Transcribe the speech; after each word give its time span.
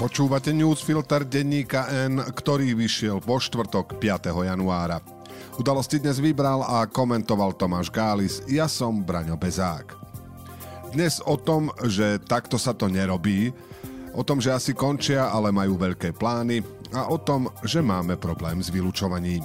Počúvate 0.00 0.56
newsfilter 0.56 1.28
denníka 1.28 1.84
N, 2.08 2.24
ktorý 2.24 2.72
vyšiel 2.72 3.20
vo 3.20 3.36
štvrtok 3.36 4.00
5. 4.00 4.32
januára. 4.32 4.96
Udalosti 5.60 6.00
dnes 6.00 6.16
vybral 6.16 6.64
a 6.64 6.88
komentoval 6.88 7.52
Tomáš 7.52 7.92
Gális, 7.92 8.40
ja 8.48 8.64
som 8.64 9.04
Braňo 9.04 9.36
Bezák. 9.36 9.92
Dnes 10.96 11.20
o 11.20 11.36
tom, 11.36 11.68
že 11.84 12.16
takto 12.16 12.56
sa 12.56 12.72
to 12.72 12.88
nerobí, 12.88 13.52
o 14.16 14.24
tom, 14.24 14.40
že 14.40 14.56
asi 14.56 14.72
končia, 14.72 15.28
ale 15.28 15.52
majú 15.52 15.76
veľké 15.76 16.16
plány 16.16 16.64
a 16.96 17.12
o 17.12 17.20
tom, 17.20 17.52
že 17.60 17.84
máme 17.84 18.16
problém 18.16 18.64
s 18.64 18.72
vylúčovaním. 18.72 19.44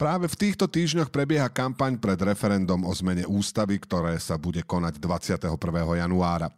Práve 0.00 0.32
v 0.32 0.48
týchto 0.48 0.64
týždňoch 0.64 1.12
prebieha 1.12 1.52
kampaň 1.52 2.00
pred 2.00 2.16
referendum 2.24 2.88
o 2.88 2.92
zmene 2.96 3.28
ústavy, 3.28 3.76
ktoré 3.76 4.16
sa 4.16 4.40
bude 4.40 4.64
konať 4.64 4.96
21. 4.96 5.60
januára. 5.76 6.48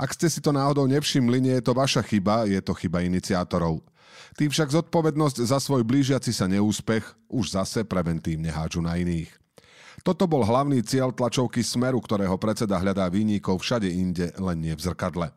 Ak 0.00 0.16
ste 0.16 0.32
si 0.32 0.40
to 0.40 0.48
náhodou 0.48 0.88
nevšimli, 0.88 1.44
nie 1.44 1.60
je 1.60 1.64
to 1.68 1.76
vaša 1.76 2.00
chyba, 2.00 2.48
je 2.48 2.56
to 2.64 2.72
chyba 2.72 3.04
iniciátorov. 3.04 3.84
Tým 4.32 4.48
však 4.48 4.72
zodpovednosť 4.72 5.44
za 5.44 5.60
svoj 5.60 5.84
blížiaci 5.84 6.32
sa 6.32 6.48
neúspech 6.48 7.04
už 7.28 7.52
zase 7.52 7.84
preventívne 7.84 8.48
hádžu 8.48 8.80
na 8.80 8.96
iných. 8.96 9.28
Toto 10.00 10.24
bol 10.24 10.40
hlavný 10.40 10.80
cieľ 10.80 11.12
tlačovky 11.12 11.60
Smeru, 11.60 12.00
ktorého 12.00 12.40
predseda 12.40 12.80
hľadá 12.80 13.12
výnikov 13.12 13.60
všade 13.60 13.92
inde, 13.92 14.32
len 14.40 14.56
nie 14.56 14.72
v 14.72 14.80
zrkadle. 14.80 15.28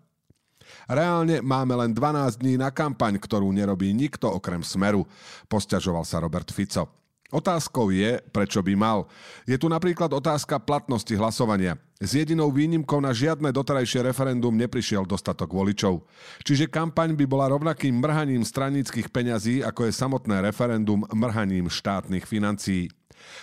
Reálne 0.87 1.43
máme 1.43 1.75
len 1.75 1.91
12 1.91 2.39
dní 2.39 2.55
na 2.55 2.71
kampaň, 2.71 3.19
ktorú 3.19 3.51
nerobí 3.51 3.91
nikto 3.91 4.31
okrem 4.31 4.63
Smeru, 4.63 5.03
posťažoval 5.51 6.07
sa 6.07 6.23
Robert 6.23 6.47
Fico. 6.47 7.02
Otázkou 7.33 7.89
je, 7.89 8.21
prečo 8.29 8.61
by 8.61 8.77
mal. 8.77 9.09
Je 9.49 9.57
tu 9.57 9.65
napríklad 9.65 10.13
otázka 10.13 10.61
platnosti 10.61 11.09
hlasovania. 11.17 11.81
S 11.97 12.13
jedinou 12.13 12.53
výnimkou 12.53 13.01
na 13.01 13.09
žiadne 13.09 13.49
doterajšie 13.49 14.05
referendum 14.05 14.53
neprišiel 14.53 15.09
dostatok 15.09 15.49
voličov. 15.49 16.05
Čiže 16.45 16.69
kampaň 16.69 17.17
by 17.17 17.25
bola 17.25 17.49
rovnakým 17.49 17.97
mrhaním 17.97 18.45
stranických 18.45 19.09
peňazí, 19.09 19.65
ako 19.65 19.89
je 19.89 19.97
samotné 19.97 20.45
referendum 20.45 21.01
mrhaním 21.09 21.73
štátnych 21.73 22.29
financií. 22.29 22.93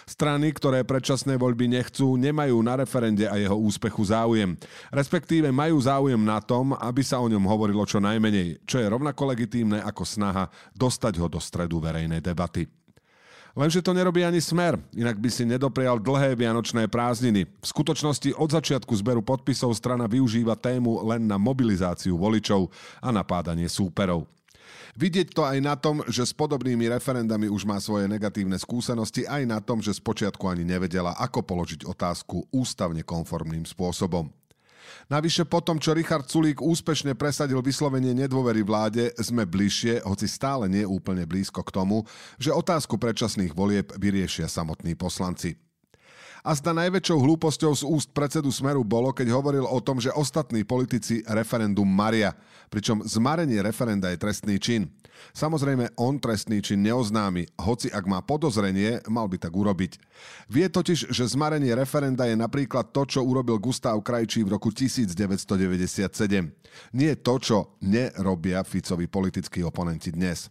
Strany, 0.06 0.52
ktoré 0.52 0.84
predčasné 0.84 1.40
voľby 1.40 1.72
nechcú, 1.72 2.14
nemajú 2.14 2.60
na 2.60 2.78
referende 2.78 3.24
a 3.26 3.40
jeho 3.40 3.56
úspechu 3.56 4.04
záujem. 4.06 4.54
Respektíve 4.92 5.48
majú 5.50 5.80
záujem 5.80 6.20
na 6.20 6.38
tom, 6.38 6.76
aby 6.76 7.00
sa 7.02 7.18
o 7.18 7.26
ňom 7.26 7.42
hovorilo 7.48 7.82
čo 7.88 7.98
najmenej, 7.98 8.60
čo 8.68 8.78
je 8.78 8.86
rovnako 8.86 9.34
legitímne 9.34 9.80
ako 9.82 10.04
snaha 10.04 10.52
dostať 10.76 11.14
ho 11.18 11.26
do 11.26 11.40
stredu 11.40 11.80
verejnej 11.80 12.20
debaty. 12.20 12.68
Lenže 13.58 13.82
to 13.82 13.90
nerobí 13.90 14.22
ani 14.22 14.38
smer, 14.38 14.78
inak 14.94 15.18
by 15.18 15.26
si 15.26 15.42
nedoprial 15.42 15.98
dlhé 15.98 16.38
vianočné 16.38 16.86
prázdniny. 16.86 17.50
V 17.50 17.66
skutočnosti 17.66 18.38
od 18.38 18.46
začiatku 18.46 18.94
zberu 18.94 19.26
podpisov 19.26 19.74
strana 19.74 20.06
využíva 20.06 20.54
tému 20.54 21.02
len 21.02 21.26
na 21.26 21.34
mobilizáciu 21.34 22.14
voličov 22.14 22.70
a 23.02 23.10
napádanie 23.10 23.66
súperov. 23.66 24.30
Vidieť 24.98 25.34
to 25.34 25.46
aj 25.46 25.58
na 25.62 25.78
tom, 25.78 26.02
že 26.10 26.26
s 26.26 26.34
podobnými 26.34 26.90
referendami 26.90 27.46
už 27.46 27.62
má 27.62 27.78
svoje 27.78 28.10
negatívne 28.10 28.58
skúsenosti, 28.58 29.22
aj 29.22 29.42
na 29.46 29.62
tom, 29.62 29.78
že 29.78 29.94
spočiatku 29.94 30.50
ani 30.50 30.66
nevedela, 30.66 31.14
ako 31.14 31.46
položiť 31.46 31.86
otázku 31.86 32.50
ústavne 32.50 33.06
konformným 33.06 33.62
spôsobom. 33.66 34.30
Navyše 35.08 35.46
po 35.46 35.62
tom, 35.62 35.78
čo 35.78 35.94
Richard 35.94 36.26
Sulík 36.26 36.58
úspešne 36.58 37.14
presadil 37.14 37.62
vyslovenie 37.62 38.12
nedôvery 38.12 38.66
vláde, 38.66 39.14
sme 39.20 39.46
bližšie, 39.46 40.02
hoci 40.02 40.26
stále 40.26 40.66
nie 40.66 40.82
úplne 40.82 41.24
blízko 41.24 41.62
k 41.62 41.74
tomu, 41.74 42.02
že 42.36 42.54
otázku 42.54 42.98
predčasných 42.98 43.54
volieb 43.54 43.94
vyriešia 43.96 44.50
samotní 44.50 44.98
poslanci. 44.98 45.69
A 46.40 46.56
zda 46.56 46.72
najväčšou 46.72 47.20
hlúposťou 47.20 47.72
z 47.76 47.84
úst 47.84 48.08
predsedu 48.16 48.48
Smeru 48.48 48.80
bolo, 48.80 49.12
keď 49.12 49.28
hovoril 49.28 49.68
o 49.68 49.76
tom, 49.84 50.00
že 50.00 50.08
ostatní 50.16 50.64
politici 50.64 51.20
referendum 51.28 51.84
maria, 51.84 52.32
pričom 52.72 53.04
zmarenie 53.04 53.60
referenda 53.60 54.08
je 54.08 54.16
trestný 54.16 54.56
čin. 54.56 54.88
Samozrejme, 55.36 55.92
on 56.00 56.16
trestný 56.16 56.64
čin 56.64 56.80
neoznámi, 56.80 57.44
hoci 57.60 57.92
ak 57.92 58.08
má 58.08 58.24
podozrenie, 58.24 59.04
mal 59.12 59.28
by 59.28 59.36
tak 59.36 59.52
urobiť. 59.52 60.00
Vie 60.48 60.64
totiž, 60.72 61.12
že 61.12 61.28
zmarenie 61.28 61.76
referenda 61.76 62.24
je 62.24 62.40
napríklad 62.40 62.88
to, 62.88 63.04
čo 63.04 63.20
urobil 63.20 63.60
Gustav 63.60 64.00
Krajčí 64.00 64.40
v 64.40 64.56
roku 64.56 64.72
1997. 64.72 65.52
Nie 66.96 67.12
to, 67.20 67.34
čo 67.36 67.76
nerobia 67.84 68.64
Ficovi 68.64 69.12
politickí 69.12 69.60
oponenti 69.60 70.08
dnes. 70.08 70.48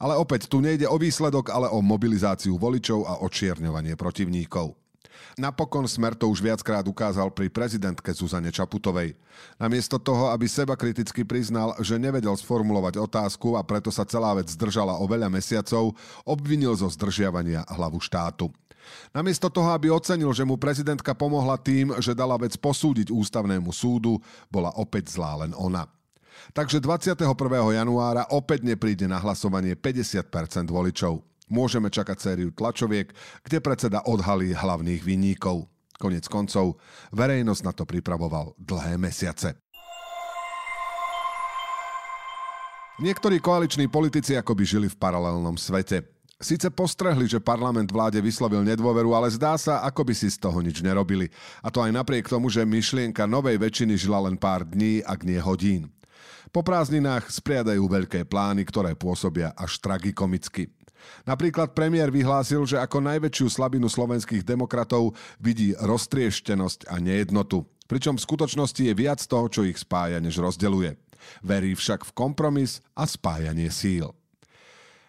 Ale 0.00 0.16
opäť, 0.16 0.48
tu 0.48 0.58
nejde 0.64 0.88
o 0.88 0.96
výsledok, 0.96 1.52
ale 1.52 1.68
o 1.70 1.78
mobilizáciu 1.84 2.56
voličov 2.56 3.04
a 3.04 3.20
očierňovanie 3.20 3.94
protivníkov. 4.00 4.80
Napokon 5.38 5.86
Smer 5.86 6.14
to 6.18 6.28
už 6.28 6.42
viackrát 6.42 6.84
ukázal 6.84 7.30
pri 7.32 7.48
prezidentke 7.48 8.10
Zuzane 8.12 8.50
Čaputovej. 8.50 9.14
Namiesto 9.56 9.96
toho, 10.00 10.30
aby 10.34 10.46
seba 10.50 10.74
kriticky 10.74 11.22
priznal, 11.24 11.76
že 11.80 12.00
nevedel 12.00 12.34
sformulovať 12.34 13.00
otázku 13.00 13.54
a 13.56 13.62
preto 13.62 13.88
sa 13.94 14.04
celá 14.04 14.34
vec 14.36 14.50
zdržala 14.50 14.98
o 14.98 15.04
veľa 15.06 15.30
mesiacov, 15.32 15.94
obvinil 16.26 16.74
zo 16.76 16.88
zdržiavania 16.90 17.64
hlavu 17.68 18.02
štátu. 18.02 18.50
Namiesto 19.14 19.52
toho, 19.52 19.70
aby 19.70 19.92
ocenil, 19.92 20.32
že 20.32 20.46
mu 20.46 20.56
prezidentka 20.56 21.12
pomohla 21.14 21.60
tým, 21.60 21.94
že 22.00 22.16
dala 22.16 22.34
vec 22.40 22.56
posúdiť 22.56 23.12
ústavnému 23.12 23.70
súdu, 23.70 24.18
bola 24.48 24.72
opäť 24.74 25.14
zlá 25.14 25.46
len 25.46 25.52
ona. 25.54 25.86
Takže 26.56 26.80
21. 26.80 27.28
januára 27.76 28.24
opäť 28.32 28.64
nepríde 28.64 29.04
na 29.04 29.20
hlasovanie 29.20 29.76
50% 29.76 30.72
voličov. 30.72 31.20
Môžeme 31.50 31.90
čakať 31.90 32.16
sériu 32.16 32.54
tlačoviek, 32.54 33.10
kde 33.42 33.58
predseda 33.58 34.06
odhalí 34.06 34.54
hlavných 34.54 35.02
vinníkov. 35.02 35.66
Konec 35.98 36.24
koncov, 36.30 36.78
verejnosť 37.12 37.62
na 37.66 37.72
to 37.74 37.84
pripravoval 37.84 38.56
dlhé 38.56 38.96
mesiace. 38.96 39.58
Niektorí 43.00 43.40
koaliční 43.40 43.88
politici 43.88 44.36
akoby 44.36 44.64
žili 44.64 44.88
v 44.88 44.96
paralelnom 44.96 45.56
svete. 45.56 46.04
Sice 46.40 46.72
postrehli, 46.72 47.28
že 47.28 47.36
parlament 47.36 47.88
vláde 47.92 48.16
vyslovil 48.16 48.64
nedôveru, 48.64 49.12
ale 49.12 49.28
zdá 49.28 49.60
sa, 49.60 49.84
ako 49.84 50.08
by 50.08 50.14
si 50.16 50.32
z 50.32 50.40
toho 50.40 50.56
nič 50.64 50.80
nerobili. 50.80 51.28
A 51.60 51.68
to 51.68 51.84
aj 51.84 51.92
napriek 51.92 52.28
tomu, 52.28 52.48
že 52.48 52.64
myšlienka 52.64 53.28
novej 53.28 53.60
väčšiny 53.60 53.96
žila 54.00 54.24
len 54.24 54.40
pár 54.40 54.64
dní, 54.64 55.04
ak 55.04 55.20
nie 55.24 55.36
hodín. 55.36 55.92
Po 56.48 56.64
prázdninách 56.64 57.28
spriadajú 57.28 57.84
veľké 57.84 58.24
plány, 58.24 58.64
ktoré 58.64 58.96
pôsobia 58.96 59.52
až 59.52 59.80
tragikomicky. 59.84 60.72
Napríklad 61.24 61.76
premiér 61.76 62.08
vyhlásil, 62.08 62.64
že 62.64 62.80
ako 62.80 63.04
najväčšiu 63.04 63.46
slabinu 63.48 63.86
slovenských 63.86 64.44
demokratov 64.44 65.16
vidí 65.40 65.76
roztrieštenosť 65.76 66.88
a 66.88 66.98
nejednotu. 66.98 67.64
Pričom 67.90 68.14
v 68.14 68.24
skutočnosti 68.24 68.82
je 68.86 68.94
viac 68.94 69.18
toho, 69.18 69.50
čo 69.50 69.66
ich 69.66 69.78
spája, 69.78 70.22
než 70.22 70.38
rozdeluje. 70.38 70.94
Verí 71.42 71.74
však 71.74 72.06
v 72.06 72.14
kompromis 72.14 72.80
a 72.94 73.04
spájanie 73.04 73.68
síl. 73.68 74.14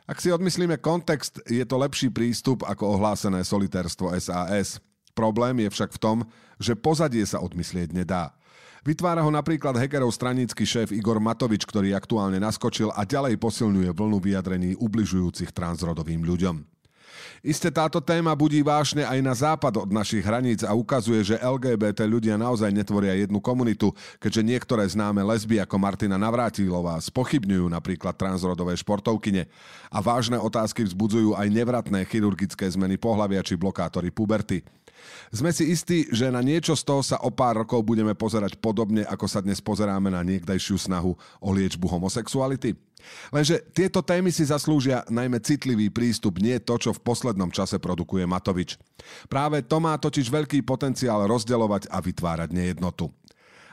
Ak 0.09 0.19
si 0.19 0.33
odmyslíme 0.33 0.81
kontext, 0.81 1.39
je 1.47 1.63
to 1.63 1.79
lepší 1.79 2.11
prístup 2.11 2.67
ako 2.67 2.99
ohlásené 2.99 3.47
solitérstvo 3.47 4.11
SAS. 4.19 4.81
Problém 5.15 5.63
je 5.63 5.69
však 5.71 5.95
v 5.95 6.01
tom, 6.01 6.17
že 6.59 6.75
pozadie 6.75 7.23
sa 7.23 7.39
odmyslieť 7.39 7.95
nedá. 7.95 8.35
Vytvára 8.81 9.21
ho 9.21 9.29
napríklad 9.29 9.77
hackerov 9.77 10.09
stranícky 10.09 10.65
šéf 10.65 10.89
Igor 10.89 11.21
Matovič, 11.21 11.69
ktorý 11.69 11.93
aktuálne 11.93 12.41
naskočil 12.41 12.89
a 12.89 13.05
ďalej 13.05 13.37
posilňuje 13.37 13.93
vlnu 13.93 14.17
vyjadrení 14.17 14.73
ubližujúcich 14.73 15.53
transrodovým 15.53 16.25
ľuďom. 16.25 16.65
Isté 17.45 17.69
táto 17.69 18.01
téma 18.01 18.33
budí 18.33 18.65
vášne 18.65 19.05
aj 19.05 19.19
na 19.21 19.33
západ 19.37 19.85
od 19.85 19.89
našich 19.93 20.25
hraníc 20.25 20.65
a 20.65 20.73
ukazuje, 20.73 21.21
že 21.21 21.41
LGBT 21.41 22.09
ľudia 22.09 22.41
naozaj 22.41 22.73
netvoria 22.73 23.13
jednu 23.13 23.37
komunitu, 23.37 23.93
keďže 24.17 24.41
niektoré 24.41 24.85
známe 24.89 25.21
lesby 25.29 25.61
ako 25.61 25.77
Martina 25.77 26.17
Navrátilová 26.17 26.97
spochybňujú 27.01 27.69
napríklad 27.69 28.17
transrodové 28.17 28.73
športovkyne 28.81 29.45
a 29.93 29.97
vážne 30.01 30.41
otázky 30.41 30.81
vzbudzujú 30.89 31.37
aj 31.37 31.53
nevratné 31.53 32.01
chirurgické 32.09 32.65
zmeny 32.65 32.97
pohlavia 32.97 33.45
či 33.45 33.53
blokátory 33.53 34.09
puberty. 34.09 34.65
Sme 35.31 35.55
si 35.55 35.71
istí, 35.71 36.09
že 36.11 36.27
na 36.27 36.43
niečo 36.43 36.75
z 36.75 36.83
toho 36.83 36.99
sa 36.99 37.17
o 37.23 37.31
pár 37.31 37.63
rokov 37.63 37.81
budeme 37.87 38.11
pozerať 38.11 38.59
podobne, 38.59 39.07
ako 39.07 39.25
sa 39.25 39.39
dnes 39.39 39.63
pozeráme 39.63 40.11
na 40.11 40.21
niekdajšiu 40.21 40.77
snahu 40.77 41.15
o 41.39 41.49
liečbu 41.55 41.87
homosexuality? 41.87 42.75
Lenže 43.33 43.65
tieto 43.73 44.05
témy 44.05 44.29
si 44.29 44.45
zaslúžia 44.45 45.01
najmä 45.09 45.41
citlivý 45.41 45.89
prístup, 45.89 46.37
nie 46.37 46.61
to, 46.61 46.77
čo 46.77 46.93
v 46.93 47.01
poslednom 47.01 47.49
čase 47.49 47.81
produkuje 47.81 48.29
Matovič. 48.29 48.77
Práve 49.25 49.65
to 49.65 49.81
má 49.81 49.97
totiž 49.97 50.29
veľký 50.29 50.61
potenciál 50.61 51.25
rozdeľovať 51.25 51.89
a 51.89 51.97
vytvárať 51.97 52.49
nejednotu. 52.53 53.09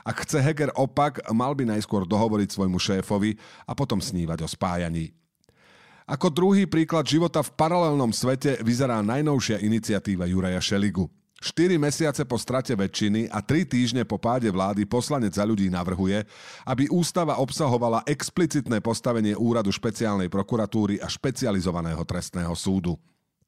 Ak 0.01 0.25
chce 0.25 0.41
Heger 0.41 0.73
opak, 0.73 1.21
mal 1.29 1.53
by 1.53 1.69
najskôr 1.69 2.07
dohovoriť 2.07 2.49
svojmu 2.55 2.79
šéfovi 2.81 3.37
a 3.69 3.77
potom 3.77 4.01
snívať 4.01 4.41
o 4.41 4.49
spájaní. 4.49 5.13
Ako 6.09 6.33
druhý 6.33 6.65
príklad 6.65 7.05
života 7.05 7.45
v 7.45 7.53
paralelnom 7.53 8.09
svete 8.09 8.57
vyzerá 8.65 8.97
najnovšia 9.05 9.61
iniciatíva 9.61 10.25
Juraja 10.25 10.57
Šeligu. 10.57 11.05
4 11.39 11.79
mesiace 11.79 12.27
po 12.27 12.35
strate 12.35 12.75
väčšiny 12.75 13.31
a 13.31 13.39
3 13.39 13.63
týždne 13.63 14.03
po 14.03 14.19
páde 14.19 14.51
vlády 14.51 14.83
poslanec 14.83 15.31
za 15.31 15.47
ľudí 15.47 15.71
navrhuje, 15.71 16.27
aby 16.67 16.91
ústava 16.91 17.39
obsahovala 17.39 18.03
explicitné 18.03 18.83
postavenie 18.83 19.39
úradu 19.39 19.71
špeciálnej 19.71 20.27
prokuratúry 20.27 20.99
a 20.99 21.07
špecializovaného 21.07 22.03
trestného 22.03 22.51
súdu. 22.59 22.99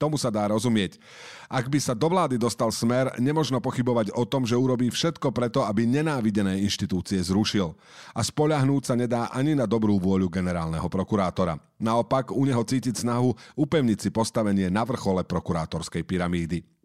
Tomu 0.02 0.18
sa 0.18 0.34
dá 0.34 0.50
rozumieť. 0.50 0.98
Ak 1.46 1.70
by 1.70 1.78
sa 1.78 1.94
do 1.94 2.10
vlády 2.10 2.42
dostal 2.42 2.74
smer, 2.74 3.14
nemožno 3.22 3.62
pochybovať 3.62 4.10
o 4.18 4.26
tom, 4.26 4.50
že 4.50 4.58
urobí 4.58 4.90
všetko 4.90 5.30
preto, 5.30 5.62
aby 5.62 5.86
nenávidené 5.86 6.58
inštitúcie 6.66 7.22
zrušil. 7.22 7.78
A 8.18 8.26
spoľahnúť 8.26 8.82
sa 8.82 8.98
nedá 8.98 9.30
ani 9.30 9.54
na 9.54 9.70
dobrú 9.70 10.02
vôľu 10.02 10.26
generálneho 10.26 10.90
prokurátora. 10.90 11.62
Naopak, 11.78 12.34
u 12.34 12.42
neho 12.50 12.66
cítiť 12.66 13.06
snahu 13.06 13.38
upevniť 13.54 13.98
si 14.02 14.10
postavenie 14.10 14.74
na 14.74 14.82
vrchole 14.82 15.22
prokurátorskej 15.22 16.02
pyramídy. 16.02 16.81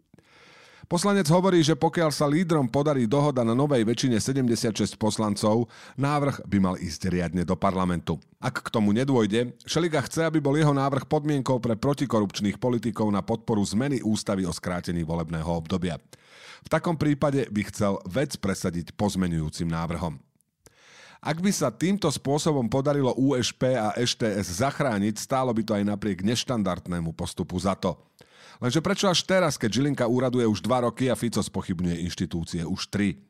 Poslanec 0.87 1.27
hovorí, 1.27 1.59
že 1.59 1.75
pokiaľ 1.75 2.15
sa 2.15 2.23
lídrom 2.31 2.71
podarí 2.71 3.03
dohoda 3.11 3.43
na 3.43 3.51
novej 3.51 3.83
väčšine 3.83 4.23
76 4.23 4.95
poslancov, 4.95 5.67
návrh 5.99 6.47
by 6.47 6.57
mal 6.63 6.79
ísť 6.79 7.11
riadne 7.11 7.43
do 7.43 7.59
parlamentu. 7.59 8.15
Ak 8.39 8.63
k 8.63 8.71
tomu 8.71 8.95
nedôjde, 8.95 9.51
Šeliga 9.67 9.99
chce, 10.07 10.23
aby 10.23 10.39
bol 10.39 10.55
jeho 10.55 10.71
návrh 10.71 11.03
podmienkou 11.11 11.59
pre 11.59 11.75
protikorupčných 11.75 12.55
politikov 12.55 13.11
na 13.11 13.19
podporu 13.19 13.67
zmeny 13.67 13.99
ústavy 13.99 14.47
o 14.47 14.55
skrátení 14.55 15.03
volebného 15.03 15.51
obdobia. 15.51 15.99
V 16.63 16.71
takom 16.71 16.95
prípade 16.95 17.51
by 17.51 17.67
chcel 17.67 17.99
vec 18.07 18.39
presadiť 18.39 18.95
pozmenujúcim 18.95 19.67
návrhom. 19.67 20.15
Ak 21.19 21.43
by 21.43 21.51
sa 21.51 21.67
týmto 21.67 22.07
spôsobom 22.07 22.71
podarilo 22.71 23.11
USP 23.19 23.75
a 23.75 23.91
STS 23.99 24.63
zachrániť, 24.63 25.19
stálo 25.19 25.51
by 25.51 25.67
to 25.67 25.75
aj 25.75 25.83
napriek 25.83 26.23
neštandardnému 26.23 27.11
postupu 27.11 27.59
za 27.59 27.75
to. 27.75 27.99
Lenže 28.57 28.81
prečo 28.81 29.05
až 29.05 29.21
teraz, 29.21 29.55
keď 29.55 29.69
Žilinka 29.81 30.05
úraduje 30.09 30.47
už 30.49 30.65
dva 30.65 30.85
roky 30.89 31.09
a 31.11 31.15
Fico 31.15 31.41
spochybňuje 31.41 32.01
inštitúcie 32.05 32.61
už 32.65 32.89
tri? 32.89 33.21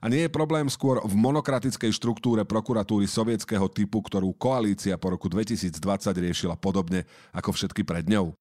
A 0.00 0.08
nie 0.08 0.24
je 0.24 0.32
problém 0.32 0.68
skôr 0.68 1.00
v 1.04 1.14
monokratickej 1.16 1.92
štruktúre 1.92 2.44
prokuratúry 2.44 3.08
sovietského 3.08 3.68
typu, 3.68 4.00
ktorú 4.00 4.32
koalícia 4.36 4.96
po 4.96 5.12
roku 5.12 5.28
2020 5.28 5.76
riešila 6.12 6.56
podobne 6.56 7.08
ako 7.32 7.52
všetky 7.52 7.84
pred 7.84 8.08
ňou? 8.08 8.32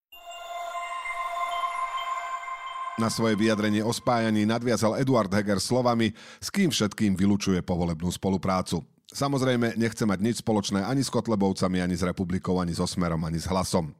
Na 2.93 3.09
svoje 3.09 3.33
vyjadrenie 3.33 3.81
o 3.81 3.89
spájaní 3.89 4.45
nadviazal 4.45 5.01
Eduard 5.01 5.31
Heger 5.33 5.57
slovami, 5.57 6.13
s 6.37 6.53
kým 6.53 6.69
všetkým 6.69 7.17
vylučuje 7.17 7.65
povolebnú 7.65 8.13
spoluprácu. 8.13 8.85
Samozrejme, 9.09 9.77
nechce 9.77 10.05
mať 10.05 10.19
nič 10.21 10.35
spoločné 10.45 10.85
ani 10.85 11.01
s 11.01 11.09
Kotlebovcami, 11.09 11.81
ani 11.81 11.97
s 11.97 12.05
Republikou, 12.05 12.61
ani 12.61 12.73
so 12.73 12.85
Smerom, 12.85 13.21
ani 13.25 13.41
s 13.41 13.49
Hlasom. 13.49 13.97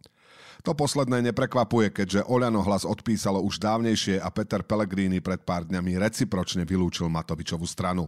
To 0.64 0.72
posledné 0.72 1.20
neprekvapuje, 1.28 1.92
keďže 1.92 2.24
Oľano 2.24 2.64
hlas 2.64 2.88
odpísalo 2.88 3.44
už 3.44 3.60
dávnejšie 3.60 4.24
a 4.24 4.32
Peter 4.32 4.64
Pellegrini 4.64 5.20
pred 5.20 5.44
pár 5.44 5.68
dňami 5.68 6.00
recipročne 6.00 6.64
vylúčil 6.64 7.12
Matovičovú 7.12 7.68
stranu. 7.68 8.08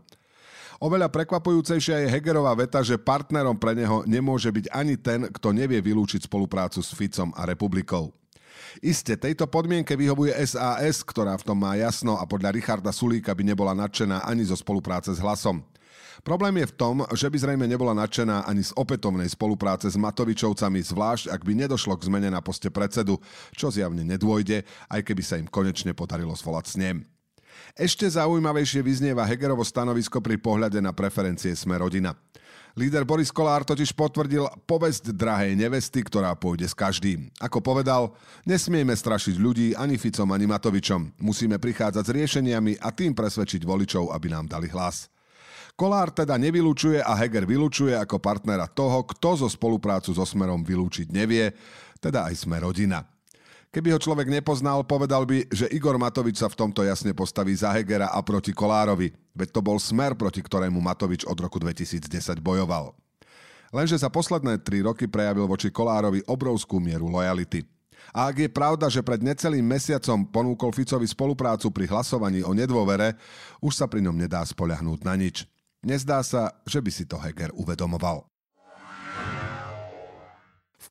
Oveľa 0.79 1.11
prekvapujúcejšia 1.11 2.07
je 2.07 2.11
Hegerová 2.15 2.55
veta, 2.55 2.79
že 2.79 2.95
partnerom 2.95 3.59
pre 3.59 3.75
neho 3.75 4.07
nemôže 4.07 4.47
byť 4.55 4.71
ani 4.71 4.95
ten, 4.95 5.27
kto 5.27 5.51
nevie 5.51 5.83
vylúčiť 5.83 6.31
spoluprácu 6.31 6.79
s 6.79 6.95
Ficom 6.95 7.35
a 7.35 7.43
republikou. 7.43 8.15
Isté, 8.83 9.15
tejto 9.15 9.47
podmienke 9.47 9.95
vyhovuje 9.95 10.35
SAS, 10.45 11.01
ktorá 11.01 11.35
v 11.39 11.45
tom 11.47 11.57
má 11.59 11.79
jasno 11.79 12.19
a 12.19 12.23
podľa 12.27 12.51
Richarda 12.51 12.91
Sulíka 12.91 13.31
by 13.31 13.43
nebola 13.43 13.73
nadšená 13.73 14.27
ani 14.27 14.43
zo 14.43 14.57
spolupráce 14.59 15.13
s 15.13 15.19
hlasom. 15.23 15.63
Problém 16.23 16.63
je 16.63 16.71
v 16.71 16.77
tom, 16.79 16.95
že 17.11 17.27
by 17.27 17.37
zrejme 17.37 17.65
nebola 17.67 17.91
nadšená 17.91 18.47
ani 18.47 18.63
z 18.63 18.71
opätovnej 18.79 19.27
spolupráce 19.27 19.91
s 19.91 19.99
Matovičovcami, 19.99 20.79
zvlášť 20.81 21.29
ak 21.29 21.41
by 21.43 21.53
nedošlo 21.67 21.99
k 21.99 22.07
zmene 22.07 22.31
na 22.31 22.39
poste 22.39 22.71
predsedu, 22.71 23.19
čo 23.51 23.67
zjavne 23.69 24.01
nedôjde, 24.07 24.63
aj 24.89 25.01
keby 25.03 25.21
sa 25.21 25.35
im 25.35 25.45
konečne 25.45 25.91
podarilo 25.91 26.33
svolať 26.33 26.65
snem. 26.71 27.14
Ešte 27.75 28.07
zaujímavejšie 28.07 28.79
vyznieva 28.79 29.27
Hegerovo 29.27 29.65
stanovisko 29.67 30.23
pri 30.23 30.39
pohľade 30.39 30.79
na 30.79 30.95
preferencie 30.95 31.51
Sme 31.53 31.75
rodina. 31.75 32.15
Líder 32.75 33.07
Boris 33.07 33.31
Kolár 33.31 33.63
totiž 33.63 33.95
potvrdil 33.95 34.43
povesť 34.67 35.15
drahej 35.15 35.55
nevesty, 35.55 36.03
ktorá 36.03 36.35
pôjde 36.35 36.67
s 36.67 36.75
každým. 36.75 37.31
Ako 37.39 37.63
povedal, 37.63 38.11
nesmieme 38.43 38.91
strašiť 38.91 39.39
ľudí 39.39 39.67
ani 39.79 39.95
Ficom, 39.95 40.27
ani 40.35 40.43
Matovičom. 40.43 41.15
Musíme 41.23 41.55
prichádzať 41.55 42.03
s 42.03 42.11
riešeniami 42.11 42.83
a 42.83 42.91
tým 42.91 43.15
presvedčiť 43.15 43.63
voličov, 43.63 44.11
aby 44.11 44.27
nám 44.27 44.51
dali 44.51 44.67
hlas. 44.67 45.07
Kolár 45.79 46.11
teda 46.11 46.35
nevylučuje 46.35 46.99
a 46.99 47.15
Heger 47.15 47.47
vylučuje 47.47 47.95
ako 47.95 48.19
partnera 48.19 48.67
toho, 48.67 49.07
kto 49.07 49.43
zo 49.43 49.47
spoluprácu 49.47 50.11
so 50.11 50.27
Smerom 50.27 50.59
vylúčiť 50.59 51.15
nevie, 51.15 51.55
teda 52.03 52.27
aj 52.27 52.43
Smer 52.43 52.63
rodina. 52.63 53.07
Keby 53.75 53.91
ho 53.91 53.99
človek 53.99 54.31
nepoznal, 54.31 54.87
povedal 54.87 55.27
by, 55.27 55.51
že 55.51 55.67
Igor 55.67 55.99
Matovič 55.99 56.39
sa 56.39 56.47
v 56.47 56.55
tomto 56.55 56.87
jasne 56.87 57.11
postaví 57.11 57.51
za 57.51 57.75
Hegera 57.75 58.07
a 58.07 58.23
proti 58.23 58.55
Kolárovi, 58.55 59.11
veď 59.35 59.51
to 59.51 59.59
bol 59.59 59.75
smer, 59.75 60.15
proti 60.15 60.39
ktorému 60.39 60.79
Matovič 60.79 61.27
od 61.27 61.35
roku 61.35 61.59
2010 61.59 62.07
bojoval. 62.39 62.95
Lenže 63.75 63.99
za 63.99 64.07
posledné 64.07 64.63
tri 64.63 64.79
roky 64.79 65.11
prejavil 65.11 65.43
voči 65.43 65.75
Kolárovi 65.75 66.23
obrovskú 66.23 66.79
mieru 66.79 67.11
lojality. 67.11 67.67
A 68.15 68.31
ak 68.31 68.47
je 68.47 68.47
pravda, 68.47 68.87
že 68.87 69.03
pred 69.03 69.19
necelým 69.19 69.67
mesiacom 69.67 70.23
ponúkol 70.23 70.71
Ficovi 70.71 71.03
spoluprácu 71.03 71.67
pri 71.67 71.91
hlasovaní 71.91 72.47
o 72.47 72.55
nedôvere, 72.55 73.19
už 73.59 73.75
sa 73.75 73.91
pri 73.91 73.99
ňom 74.07 74.15
nedá 74.15 74.39
spoľahnúť 74.47 75.03
na 75.03 75.19
nič. 75.19 75.43
Nezdá 75.83 76.23
sa, 76.23 76.63
že 76.63 76.79
by 76.79 76.91
si 76.95 77.03
to 77.03 77.19
Heger 77.19 77.51
uvedomoval. 77.51 78.23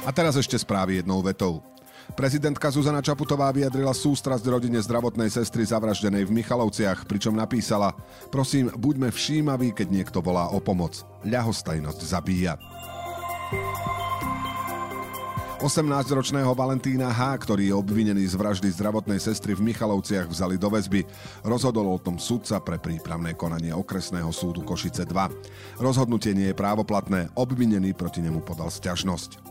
A 0.00 0.10
teraz 0.16 0.32
ešte 0.40 0.56
správy 0.56 1.04
jednou 1.04 1.20
vetou. 1.20 1.60
Prezidentka 2.16 2.72
Zuzana 2.72 3.04
Čaputová 3.04 3.52
vyjadrila 3.54 3.94
sústrasť 3.94 4.42
rodine 4.48 4.82
zdravotnej 4.82 5.30
sestry 5.30 5.62
zavraždenej 5.62 6.26
v 6.26 6.42
Michalovciach, 6.42 7.06
pričom 7.06 7.36
napísala 7.36 7.94
Prosím, 8.32 8.72
buďme 8.74 9.14
všímaví, 9.14 9.70
keď 9.76 9.88
niekto 9.92 10.18
volá 10.18 10.50
o 10.50 10.58
pomoc. 10.58 11.06
Ľahostajnosť 11.22 12.00
zabíja. 12.02 12.58
18-ročného 15.60 16.56
Valentína 16.56 17.12
H., 17.12 17.44
ktorý 17.44 17.68
je 17.68 17.74
obvinený 17.76 18.24
z 18.32 18.34
vraždy 18.40 18.72
zdravotnej 18.72 19.20
sestry 19.20 19.52
v 19.52 19.68
Michalovciach, 19.68 20.24
vzali 20.24 20.56
do 20.56 20.72
väzby. 20.72 21.04
Rozhodol 21.44 21.84
o 21.84 22.00
tom 22.00 22.16
sudca 22.16 22.56
pre 22.64 22.80
prípravné 22.80 23.36
konanie 23.36 23.68
okresného 23.68 24.32
súdu 24.32 24.64
Košice 24.64 25.04
2. 25.04 25.84
Rozhodnutie 25.84 26.32
nie 26.32 26.48
je 26.48 26.56
právoplatné, 26.56 27.28
obvinený 27.36 27.92
proti 27.92 28.24
nemu 28.24 28.40
podal 28.40 28.72
sťažnosť. 28.72 29.49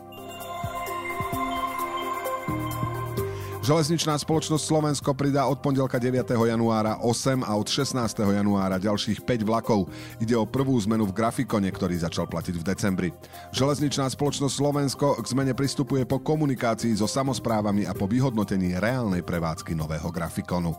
Železničná 3.70 4.18
spoločnosť 4.18 4.66
Slovensko 4.66 5.14
pridá 5.14 5.46
od 5.46 5.62
pondelka 5.62 6.02
9. 6.02 6.26
januára 6.34 7.06
8 7.06 7.46
a 7.46 7.54
od 7.54 7.70
16. 7.70 8.02
januára 8.18 8.82
ďalších 8.82 9.22
5 9.22 9.46
vlakov. 9.46 9.86
Ide 10.18 10.34
o 10.34 10.50
prvú 10.50 10.74
zmenu 10.90 11.06
v 11.06 11.14
grafikone, 11.14 11.70
ktorý 11.70 12.02
začal 12.02 12.26
platiť 12.26 12.58
v 12.58 12.66
decembri. 12.66 13.10
Železničná 13.54 14.10
spoločnosť 14.10 14.58
Slovensko 14.58 15.22
k 15.22 15.26
zmene 15.30 15.54
pristupuje 15.54 16.02
po 16.10 16.18
komunikácii 16.18 16.98
so 16.98 17.06
samozprávami 17.06 17.86
a 17.86 17.94
po 17.94 18.10
vyhodnotení 18.10 18.74
reálnej 18.82 19.22
prevádzky 19.22 19.78
nového 19.78 20.10
grafikonu. 20.10 20.74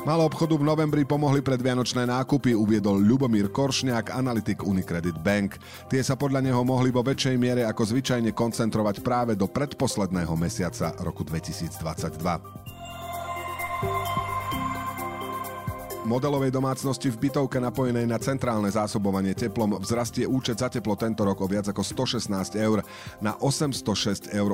Malo 0.00 0.24
obchodu 0.24 0.56
v 0.56 0.64
novembri 0.64 1.04
pomohli 1.04 1.44
predvianočné 1.44 2.08
nákupy, 2.08 2.56
uviedol 2.56 3.04
Ľubomír 3.04 3.52
Koršňák, 3.52 4.16
analytik 4.16 4.64
Unicredit 4.64 5.12
Bank. 5.20 5.60
Tie 5.92 6.00
sa 6.00 6.16
podľa 6.16 6.40
neho 6.40 6.64
mohli 6.64 6.88
vo 6.88 7.04
väčšej 7.04 7.36
miere 7.36 7.68
ako 7.68 7.84
zvyčajne 7.84 8.32
koncentrovať 8.32 9.04
práve 9.04 9.36
do 9.36 9.44
predposledného 9.44 10.32
mesiaca 10.40 10.96
roku 11.04 11.20
2022. 11.20 12.16
modelovej 16.10 16.50
domácnosti 16.50 17.06
v 17.06 17.30
bytovke 17.30 17.62
napojenej 17.62 18.02
na 18.02 18.18
centrálne 18.18 18.66
zásobovanie 18.66 19.30
teplom 19.30 19.78
vzrastie 19.78 20.26
účet 20.26 20.58
za 20.58 20.66
teplo 20.66 20.98
tento 20.98 21.22
rok 21.22 21.38
o 21.38 21.46
viac 21.46 21.70
ako 21.70 21.86
116 21.86 22.58
eur 22.58 22.82
na 23.22 23.38
806,87 23.38 24.34
eur 24.34 24.50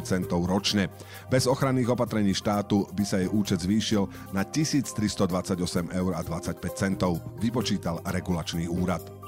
centov 0.00 0.48
ročne. 0.48 0.88
Bez 1.28 1.44
ochranných 1.44 1.92
opatrení 1.92 2.32
štátu 2.32 2.88
by 2.96 3.04
sa 3.04 3.20
jej 3.20 3.28
účet 3.28 3.60
zvýšil 3.60 4.08
na 4.32 4.48
1328,25 4.48 5.92
eur 5.92 6.12
vypočítal 7.36 8.00
regulačný 8.08 8.64
úrad. 8.72 9.21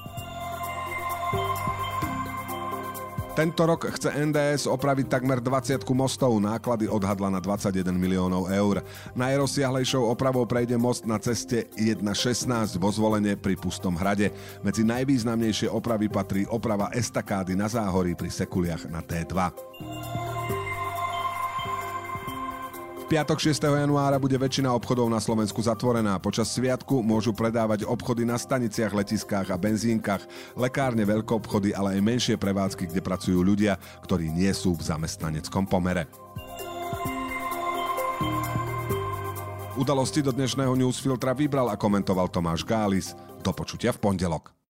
Tento 3.35 3.67
rok 3.67 3.91
chce 3.91 4.15
NDS 4.15 4.71
opraviť 4.71 5.11
takmer 5.11 5.43
20 5.43 5.83
mostov, 5.91 6.39
náklady 6.39 6.87
odhadla 6.87 7.35
na 7.35 7.43
21 7.43 7.91
miliónov 7.91 8.47
eur. 8.47 8.79
Najrozsiahlejšou 9.19 10.07
opravou 10.07 10.47
prejde 10.47 10.79
most 10.79 11.03
na 11.03 11.19
ceste 11.19 11.67
1.16 11.75 12.79
vo 12.79 12.95
zvolenie 12.95 13.35
pri 13.35 13.59
Pustom 13.59 13.99
hrade. 13.99 14.31
Medzi 14.63 14.87
najvýznamnejšie 14.87 15.67
opravy 15.67 16.07
patrí 16.07 16.47
oprava 16.47 16.95
estakády 16.95 17.59
na 17.59 17.67
záhorí 17.67 18.15
pri 18.15 18.31
Sekuliach 18.31 18.87
na 18.87 19.03
T2 19.03 19.35
piatok 23.07 23.39
6. 23.39 23.61
januára 23.61 24.17
bude 24.17 24.35
väčšina 24.35 24.73
obchodov 24.73 25.07
na 25.13 25.21
Slovensku 25.21 25.61
zatvorená. 25.61 26.17
Počas 26.17 26.51
sviatku 26.57 27.05
môžu 27.05 27.37
predávať 27.37 27.85
obchody 27.85 28.25
na 28.25 28.41
staniciach, 28.41 28.97
letiskách 28.97 29.53
a 29.53 29.61
benzínkach, 29.61 30.25
lekárne, 30.57 31.05
veľkoobchody, 31.05 31.77
ale 31.77 31.99
aj 31.99 32.01
menšie 32.03 32.35
prevádzky, 32.41 32.89
kde 32.89 33.05
pracujú 33.05 33.45
ľudia, 33.45 33.77
ktorí 34.03 34.33
nie 34.33 34.51
sú 34.57 34.73
v 34.75 34.87
zamestnaneckom 34.89 35.69
pomere. 35.69 36.09
Udalosti 39.75 40.23
do 40.23 40.31
dnešného 40.31 40.73
newsfiltra 40.79 41.35
vybral 41.35 41.67
a 41.67 41.75
komentoval 41.75 42.31
Tomáš 42.31 42.63
Gális. 42.63 43.13
Do 43.43 43.51
počutia 43.51 43.91
v 43.91 44.01
pondelok. 44.01 44.64